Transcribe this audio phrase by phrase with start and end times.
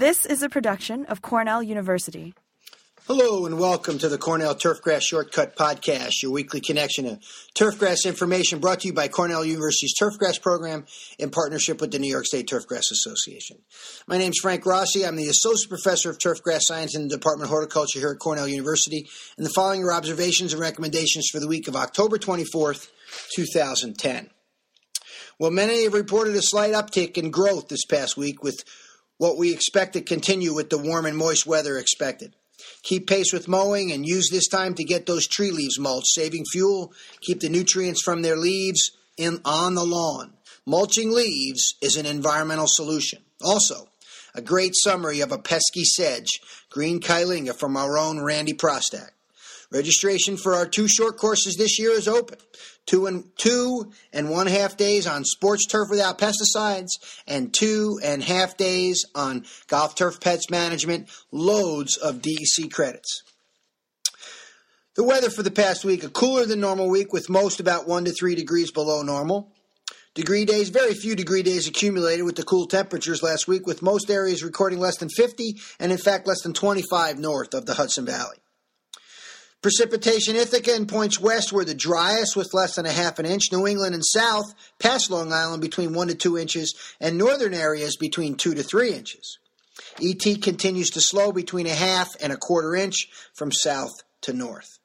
[0.00, 2.32] This is a production of Cornell University.
[3.06, 7.18] Hello and welcome to the Cornell Turfgrass ShortCUTT Podcast, your weekly connection to
[7.54, 10.86] turfgrass information brought to you by Cornell University's Turfgrass program
[11.18, 13.58] in partnership with the New York State Turfgrass Association.
[14.06, 15.04] My name is Frank Rossi.
[15.04, 18.48] I'm the Associate Professor of Turfgrass Science in the Department of Horticulture here at Cornell
[18.48, 19.06] University.
[19.36, 22.88] And the following are observations and recommendations for the week of October 24th,
[23.36, 24.30] 2010.
[25.38, 28.64] Well, many have reported a slight uptick in growth this past week with
[29.20, 32.34] what we expect to continue with the warm and moist weather expected.
[32.82, 36.46] Keep pace with mowing and use this time to get those tree leaves mulched, saving
[36.50, 40.32] fuel, keep the nutrients from their leaves in on the lawn.
[40.64, 43.20] Mulching leaves is an environmental solution.
[43.44, 43.88] Also,
[44.34, 49.10] a great summary of a pesky sedge, green Kyllinga from our own Randy Prostak.
[49.72, 52.38] Registration for our two short courses this year is open.
[52.86, 56.88] Two and two and one half days on sports turf without pesticides,
[57.28, 61.08] and two and half days on golf turf pest management.
[61.30, 63.22] Loads of DEC credits.
[64.96, 68.04] The weather for the past week: a cooler than normal week, with most about one
[68.06, 69.52] to three degrees below normal.
[70.14, 74.10] Degree days, very few degree days accumulated with the cool temperatures last week, with most
[74.10, 78.04] areas recording less than 50 and, in fact, less than 25 north of the Hudson
[78.04, 78.38] Valley.
[79.62, 83.52] Precipitation Ithaca and points west were the driest with less than a half an inch.
[83.52, 87.96] New England and south past Long Island between one to two inches, and northern areas
[87.96, 89.38] between two to three inches.
[90.02, 94.78] ET continues to slow between a half and a quarter inch from south to north.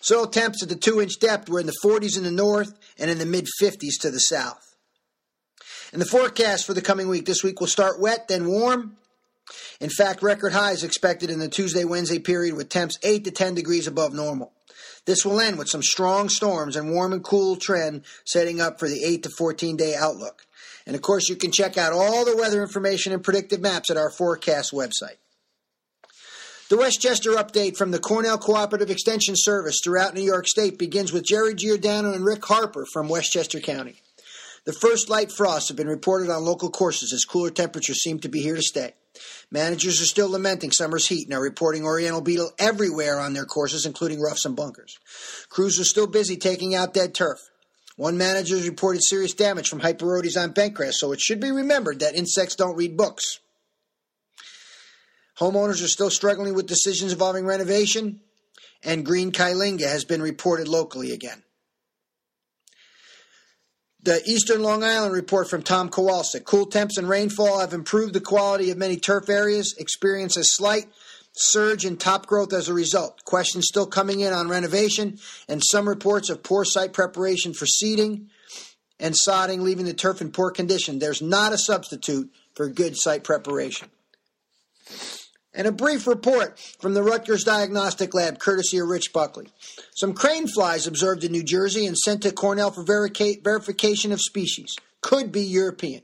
[0.00, 3.10] Soil temps at the two inch depth were in the 40s in the north and
[3.10, 4.76] in the mid 50s to the south.
[5.92, 8.96] And the forecast for the coming week this week will start wet, then warm,
[9.80, 13.54] in fact, record highs expected in the Tuesday Wednesday period with temps 8 to 10
[13.54, 14.52] degrees above normal.
[15.06, 18.88] This will end with some strong storms and warm and cool trend setting up for
[18.88, 20.46] the 8 to 14 day outlook.
[20.86, 23.96] And of course, you can check out all the weather information and predictive maps at
[23.96, 25.18] our forecast website.
[26.70, 31.26] The Westchester update from the Cornell Cooperative Extension Service throughout New York State begins with
[31.26, 34.00] Jerry Giordano and Rick Harper from Westchester County.
[34.64, 38.30] The first light frosts have been reported on local courses as cooler temperatures seem to
[38.30, 38.94] be here to stay.
[39.50, 43.86] Managers are still lamenting summer's heat and are reporting Oriental beetle everywhere on their courses,
[43.86, 44.98] including roughs and bunkers.
[45.48, 47.38] Crews are still busy taking out dead turf.
[47.96, 52.00] One manager has reported serious damage from hyperodes on bentgrass, so it should be remembered
[52.00, 53.38] that insects don't read books.
[55.38, 58.20] Homeowners are still struggling with decisions involving renovation,
[58.82, 61.43] and green Kyllinga has been reported locally again.
[64.04, 66.44] The Eastern Long Island report from Tom Kowalczyk.
[66.44, 70.88] Cool temps and rainfall have improved the quality of many turf areas, experience a slight
[71.32, 73.24] surge in top growth as a result.
[73.24, 78.28] Questions still coming in on renovation, and some reports of poor site preparation for seeding
[79.00, 80.98] and sodding, leaving the turf in poor condition.
[80.98, 83.88] There's not a substitute for good site preparation.
[85.56, 89.46] And a brief report from the Rutgers Diagnostic Lab, courtesy of Rich Buckley.
[89.94, 94.74] Some crane flies observed in New Jersey and sent to Cornell for verification of species.
[95.00, 96.02] Could be European.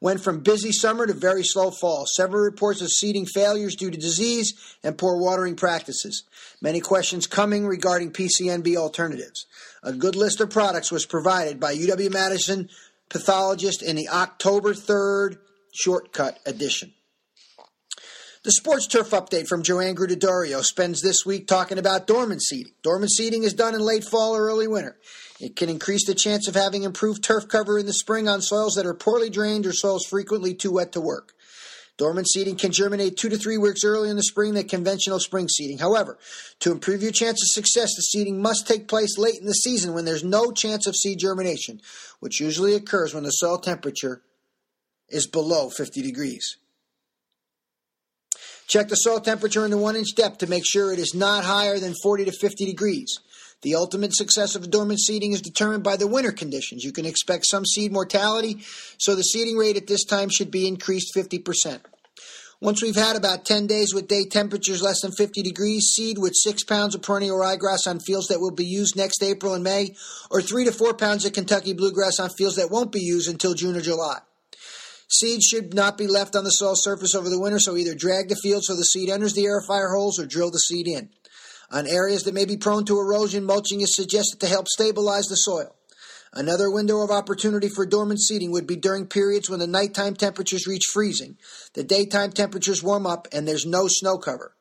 [0.00, 2.06] Went from busy summer to very slow fall.
[2.06, 4.54] Several reports of seeding failures due to disease
[4.84, 6.22] and poor watering practices.
[6.62, 9.46] Many questions coming regarding PCNB alternatives.
[9.82, 12.70] A good list of products was provided by UW Madison
[13.08, 15.38] pathologist in the October 3rd
[15.84, 16.94] ShortCUTT edition.
[18.42, 22.72] The Sports Turf update from Joann Gruttadaurio spends this week talking about dormant seeding.
[22.82, 24.96] Dormant seeding is done in late fall or early winter.
[25.38, 28.76] It can increase the chance of having improved turf cover in the spring on soils
[28.76, 31.34] that are poorly drained or soils frequently too wet to work.
[31.98, 35.46] Dormant seeding can germinate two to three weeks early in the spring than conventional spring
[35.46, 35.76] seeding.
[35.76, 36.16] However,
[36.60, 39.92] to improve your chance of success, the seeding must take place late in the season
[39.92, 41.82] when there's no chance of seed germination,
[42.20, 44.22] which usually occurs when the soil temperature
[45.10, 46.56] is below 50 degrees.
[48.70, 51.42] Check the soil temperature in the one inch depth to make sure it is not
[51.42, 53.18] higher than 40 to 50 degrees.
[53.62, 56.84] The ultimate success of dormant seeding is determined by the winter conditions.
[56.84, 58.58] You can expect some seed mortality,
[58.96, 61.80] so the seeding rate at this time should be increased 50%.
[62.60, 66.36] Once we've had about 10 days with day temperatures less than 50 degrees, seed with
[66.36, 69.96] 6 pounds of perennial ryegrass on fields that will be used next April and May,
[70.30, 73.54] or 3 to 4 pounds of Kentucky bluegrass on fields that won't be used until
[73.54, 74.20] June or July.
[75.12, 78.28] Seeds should not be left on the soil surface over the winter, so either drag
[78.28, 81.10] the field so the seed enters the aerifier holes or drill the seed in.
[81.72, 85.34] On areas that may be prone to erosion, mulching is suggested to help stabilize the
[85.34, 85.74] soil.
[86.32, 90.68] Another window of opportunity for dormant seeding would be during periods when the nighttime temperatures
[90.68, 91.36] reach freezing,
[91.74, 94.54] the daytime temperatures warm up, and there's no snow cover.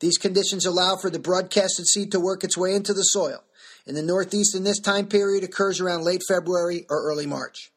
[0.00, 3.44] These conditions allow for the broadcasted seed to work its way into the soil.
[3.86, 7.70] In the Northeast, in this time period occurs around late February or early March.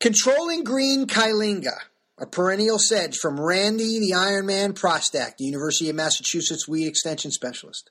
[0.00, 1.76] Controlling green Kyllinga.
[2.16, 7.90] a perennial sedge from Randy the Ironman Prostak, the University of Massachusetts weed extension specialist.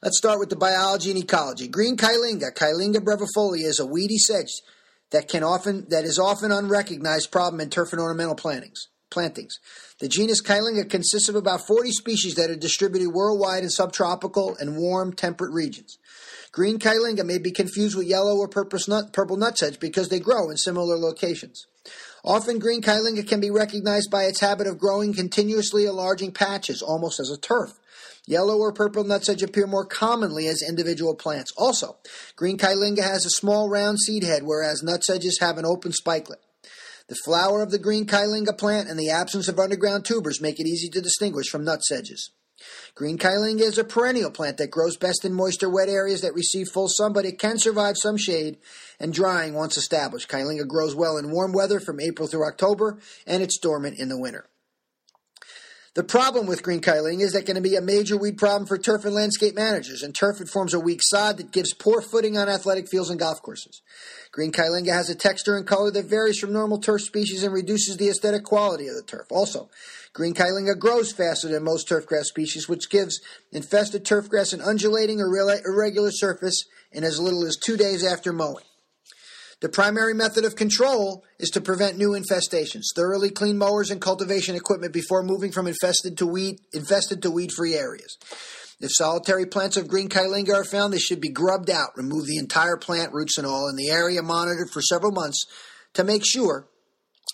[0.00, 1.66] Let's start with the biology and ecology.
[1.66, 4.62] Green Kyllinga, Kyllinga brevifolia, is a weedy sedge
[5.10, 8.86] that can often that is often unrecognized problem in turf and ornamental plantings.
[9.10, 9.58] Plantings.
[9.98, 14.76] The genus Kyllinga consists of about 40 species that are distributed worldwide in subtropical and
[14.76, 15.98] warm temperate regions.
[16.52, 20.50] Green Kyllinga may be confused with yellow or purple, nut, purple nutsedge because they grow
[20.50, 21.66] in similar locations.
[22.24, 27.20] Often green Kyllinga can be recognized by its habit of growing continuously enlarging patches, almost
[27.20, 27.72] as a turf.
[28.26, 31.52] Yellow or purple nutsedge appear more commonly as individual plants.
[31.56, 31.96] Also,
[32.36, 36.42] green Kyllinga has a small round seed head, whereas nutsedges have an open spikelet.
[37.08, 40.66] The flower of the green Kyllinga plant and the absence of underground tubers make it
[40.66, 42.28] easy to distinguish from nutsedges.
[42.98, 46.66] Green Kyllinga is a perennial plant that grows best in moisture wet areas that receive
[46.66, 48.58] full sun, but it can survive some shade
[48.98, 50.28] and drying once established.
[50.28, 54.18] Kyllinga grows well in warm weather from April through October, and it's dormant in the
[54.18, 54.46] winter.
[55.98, 58.78] The problem with green Kyllinga is that going to be a major weed problem for
[58.78, 60.04] turf and landscape managers.
[60.04, 63.18] And turf, it forms a weak sod that gives poor footing on athletic fields and
[63.18, 63.82] golf courses.
[64.30, 67.96] Green Kyllinga has a texture and color that varies from normal turf species and reduces
[67.96, 69.26] the aesthetic quality of the turf.
[69.28, 69.70] Also,
[70.12, 75.34] green Kyllinga grows faster than most turfgrass species, which gives infested turfgrass an undulating or
[75.66, 78.67] irregular surface in as little as two days after mowing.
[79.60, 82.84] The primary method of control is to prevent new infestations.
[82.94, 87.74] Thoroughly clean mowers and cultivation equipment before moving from infested to weed infested to weed-free
[87.74, 88.16] areas.
[88.80, 91.96] If solitary plants of green Kyllinga are found, they should be grubbed out.
[91.96, 95.44] Remove the entire plant, roots and all, and the area monitored for several months
[95.94, 96.68] to make sure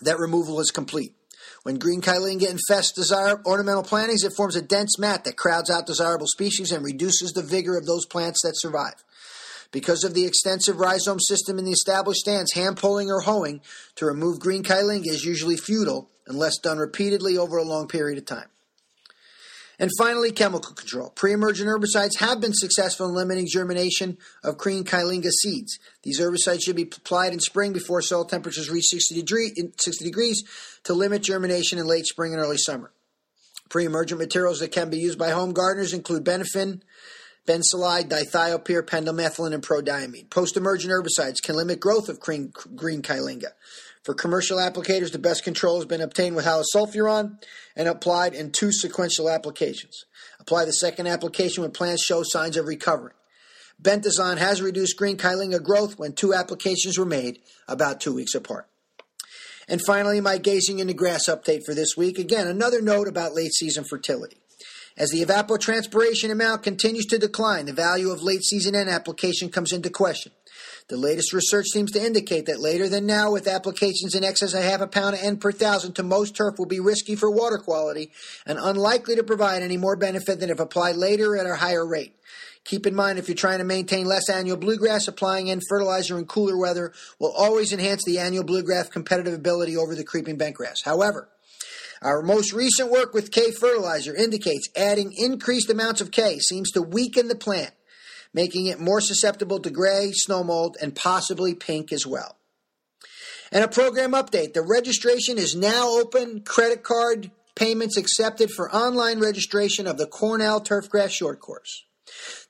[0.00, 1.14] that removal is complete.
[1.62, 5.86] When green Kyllinga infests desire ornamental plantings, it forms a dense mat that crowds out
[5.86, 9.04] desirable species and reduces the vigor of those plants that survive.
[9.70, 13.60] Because of the extensive rhizome system in the established stands, hand pulling or hoeing
[13.96, 18.24] to remove green Kyllinga is usually futile unless done repeatedly over a long period of
[18.24, 18.48] time.
[19.80, 21.10] And finally, chemical control.
[21.10, 25.78] Pre-emergent herbicides have been successful in limiting germination of green Kyllinga seeds.
[26.02, 30.42] These herbicides should be applied in spring before soil temperatures reach 60, degree, 60 degrees
[30.82, 32.90] to limit germination in late spring and early summer.
[33.68, 36.82] Pre-emergent materials that can be used by home gardeners include benefin,
[37.48, 40.28] bensulide, dithiopyr, pendimethalin, and prodiamine.
[40.28, 43.02] Post-emergent herbicides can limit growth of green, green.
[44.04, 47.42] For commercial applicators, the best control has been obtained with halosulfuron
[47.74, 50.04] and applied in two sequential applications.
[50.38, 53.14] Apply the second application when plants show signs of recovering.
[53.82, 58.66] Bentazon has reduced green Kyllinga growth when two applications were made about two weeks apart.
[59.68, 62.18] And finally, my gazing into grass update for this week.
[62.18, 64.38] Again, another note about late season fertility.
[64.98, 69.72] As the evapotranspiration amount continues to decline, the value of late season N application comes
[69.72, 70.32] into question.
[70.88, 74.64] The latest research seems to indicate that later than now, with applications in excess of
[74.64, 77.58] half a pound of N per thousand to most turf will be risky for water
[77.58, 78.10] quality
[78.44, 82.16] and unlikely to provide any more benefit than if applied later at a higher rate.
[82.64, 86.24] Keep in mind, if you're trying to maintain less annual bluegrass, applying N fertilizer in
[86.24, 90.84] cooler weather will always enhance the annual bluegrass competitive ability over the creeping bentgrass.
[90.84, 91.28] However,
[92.02, 96.82] our most recent work with K fertilizer indicates adding increased amounts of K seems to
[96.82, 97.72] weaken the plant,
[98.32, 102.36] making it more susceptible to gray, snow mold, and possibly pink as well.
[103.50, 104.52] And a program update.
[104.52, 106.42] The registration is now open.
[106.42, 111.84] Credit card payments accepted for online registration of the Cornell Turfgrass Short Course.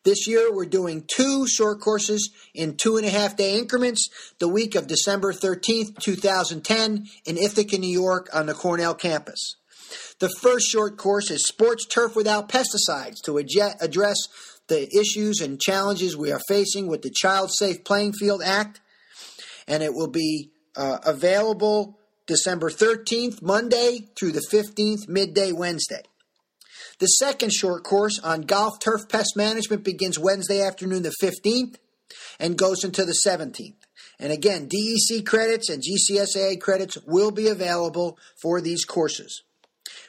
[0.05, 4.49] This year, we're doing two short courses in two and a half day increments the
[4.49, 9.57] week of December 13th, 2010, in Ithaca, New York, on the Cornell campus.
[10.21, 14.17] The first short course is Sports Turf Without Pesticides to address
[14.69, 18.81] the issues and challenges we are facing with the Child Safe Playing Field Act,
[19.67, 26.03] and it will be uh, available December 13th, Monday, through the 15th, midday Wednesday.
[26.99, 31.77] The second short course on golf turf pest management begins Wednesday afternoon, the 15th,
[32.41, 33.77] and goes until the 17th.
[34.19, 39.45] And again, DEC credits and GCSAA credits will be available for these courses.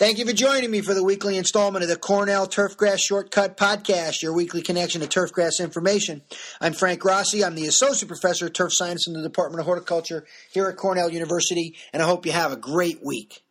[0.00, 4.22] Thank you for joining me for the weekly installment of the Cornell Turfgrass ShortCUTT Podcast,
[4.22, 6.22] your weekly connection to turfgrass information.
[6.58, 7.44] I'm Frank Rossi.
[7.44, 11.10] I'm the Associate Professor of Turf Science in the Department of Horticulture here at Cornell
[11.10, 13.42] University, and I hope you have a great week.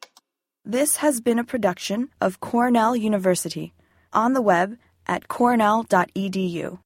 [0.65, 3.75] This has been a production of Cornell University
[4.11, 4.75] on the web
[5.05, 6.79] at cornell.edu.